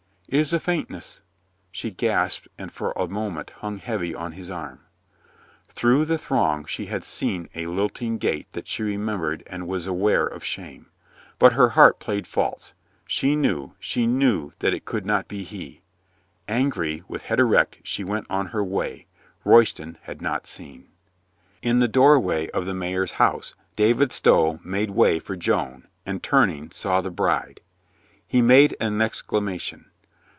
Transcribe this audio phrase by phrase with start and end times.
[0.27, 1.21] It is a faintness,"
[1.73, 4.79] she gasped, and for a moment hung heavy on his arm.
[5.67, 10.25] Through the throng she had seen a lilting gait that she remembered and was aware
[10.25, 10.85] of shame.
[11.37, 12.71] But her heart played false.
[13.05, 15.81] She knew, she knew that it could not be he.
[16.47, 19.07] Angry, with head erect, she went on her way.
[19.43, 20.87] Royston had not seen.
[21.61, 26.71] In the doorway of the mayor's house, David Stow made way for Joan, and, turning,
[26.71, 27.59] saw the bride.
[28.25, 29.87] He made an exclamation.